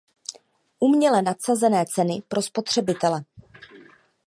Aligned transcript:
Uměle 0.79 1.21
nadsazené 1.21 1.85
ceny 1.87 2.23
pro 2.27 2.41
spotřebitele. 2.41 3.23